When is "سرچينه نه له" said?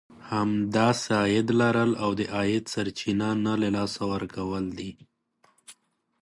2.73-3.69